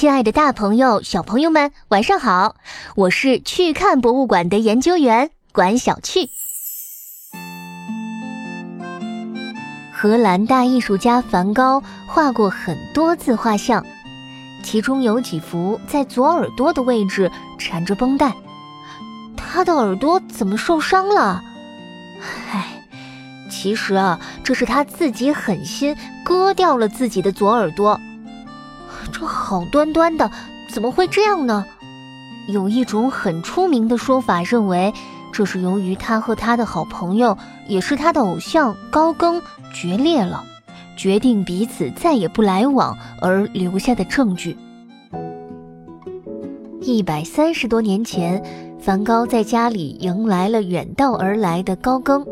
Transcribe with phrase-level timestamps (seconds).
[0.00, 2.56] 亲爱的，大朋友、小朋友们，晚上好！
[2.94, 6.30] 我是去看博物馆的研究员管小趣。
[9.92, 13.84] 荷兰大艺术家梵高画过很多自画像，
[14.64, 18.32] 其中有几幅在左耳朵的位置缠着绷带。
[19.36, 21.42] 他的耳朵怎么受伤了？
[22.50, 22.86] 唉，
[23.50, 25.94] 其实啊，这是他自己狠心
[26.24, 28.00] 割掉了自己的左耳朵。
[29.10, 30.30] 这好端端的，
[30.68, 31.64] 怎么会这样呢？
[32.48, 34.92] 有一种很出名的说法认为，
[35.32, 37.36] 这是由于他和他的好朋友，
[37.68, 39.40] 也是他的偶像高更
[39.72, 40.42] 决裂了，
[40.96, 44.56] 决定彼此再也不来往而留下的证据。
[46.80, 48.42] 一百三十多年前，
[48.80, 52.26] 梵高在家里迎来了远道而来的高更。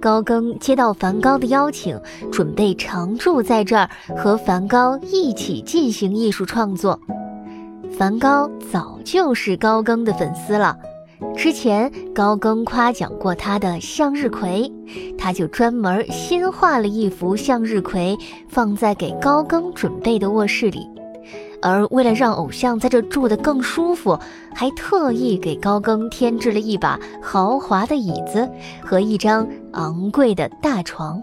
[0.00, 1.98] 高更接到梵高的邀请，
[2.30, 7.00] 准备常住在这儿，和梵高一起进行艺术创作。
[7.98, 10.76] 梵高早就是高更的粉丝了，
[11.34, 14.70] 之前高更夸奖过他的向日葵，
[15.16, 18.16] 他就专门新画了一幅向日葵，
[18.48, 20.86] 放在给高更准备的卧室里。
[21.62, 24.18] 而为了让偶像在这住得更舒服，
[24.54, 28.48] 还特意给高更添置了一把豪华的椅子
[28.82, 31.22] 和一张昂贵的大床。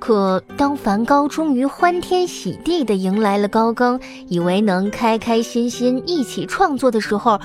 [0.00, 3.98] 可当梵高终于欢天喜地地迎来了高更，
[4.28, 7.40] 以为能开开心心一起创作的时候，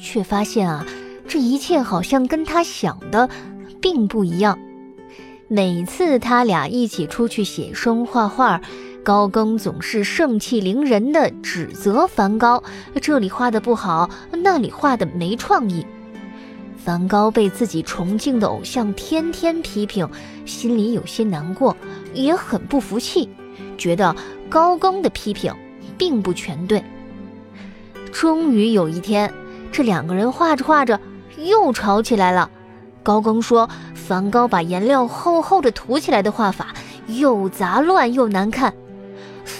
[0.00, 0.86] 却发现啊，
[1.26, 3.28] 这一切好像跟他想的
[3.80, 4.56] 并不一样。
[5.48, 8.60] 每次他俩一起出去写生、画画。
[9.06, 12.64] 高更总是盛气凌人地指责梵高，
[13.00, 15.86] 这里画的不好，那里画的没创意。
[16.76, 20.08] 梵高被自己崇敬的偶像天天批评，
[20.44, 21.76] 心里有些难过，
[22.14, 23.28] 也很不服气，
[23.78, 24.12] 觉得
[24.48, 25.54] 高更的批评
[25.96, 26.82] 并不全对。
[28.10, 29.32] 终于有一天，
[29.70, 30.98] 这两个人画着画着
[31.38, 32.50] 又吵起来了。
[33.04, 36.74] 高更说，梵高把颜料厚厚的涂起来的画法
[37.06, 38.74] 又杂乱又难看。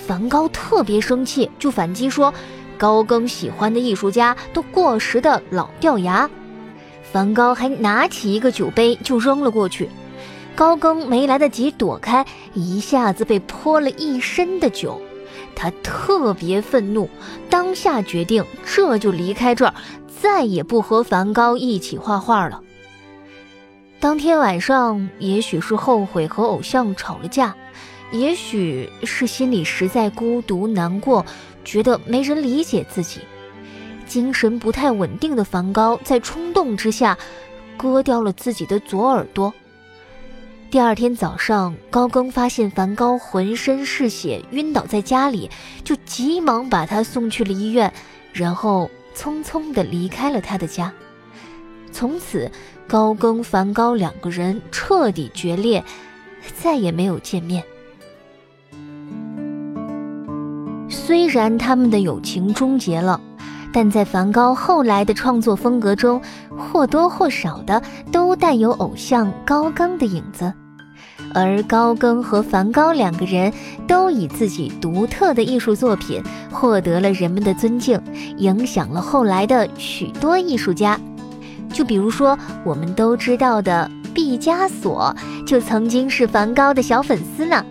[0.06, 2.32] 梵高特别生气，就反击说
[2.78, 6.30] ：“高更喜欢的艺术家都过时的老掉牙。”
[7.12, 9.90] 梵高还拿起一个酒杯就扔了过去，
[10.54, 12.24] 高更没来得及躲开，
[12.54, 15.02] 一下子被泼了一身的酒。
[15.56, 17.08] 他特别愤怒，
[17.50, 19.74] 当下决定这就离开这儿，
[20.22, 22.60] 再也不和梵高一起画画了。
[23.98, 27.56] 当天晚上，也许是后悔和偶像吵了架。
[28.12, 31.26] 也许是心里实在孤独难过，
[31.64, 33.20] 觉得没人理解自己，
[34.06, 37.18] 精神不太稳定的梵高在冲动之下
[37.76, 39.52] 割掉了自己的左耳朵。
[40.70, 45.50] 第二天早上，高更发现梵高浑身是血，晕倒在家里，
[45.84, 47.92] 就急忙把他送去了医院，
[48.32, 50.92] 然后匆匆地离开了他的家。
[51.92, 52.50] 从此，
[52.86, 55.82] 高更、梵高两个人彻底决裂，
[56.60, 57.64] 再也没有见面。
[61.06, 63.20] 虽然他们的友情终结了，
[63.72, 66.20] 但在梵高后来的创作风格中，
[66.58, 67.80] 或多或少的
[68.10, 70.52] 都带有偶像高更的影子。
[71.32, 73.52] 而高更和梵高两个人
[73.86, 78.00] 都以自己独特的艺术作品获得了人们的尊敬，
[78.38, 80.98] 影响了后来的许多艺术家。
[81.72, 85.14] 就比如说我们都知道的毕加索，
[85.46, 87.64] 就曾经是梵高的小粉丝呢。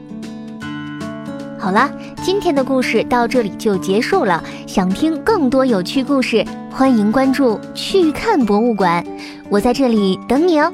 [1.66, 1.90] 好啦，
[2.24, 4.44] 今天的故事到这里就结束了。
[4.68, 9.04] 想听更多有趣故事，欢迎关注“去看博物馆”，
[9.50, 10.72] 我在这里等你哦。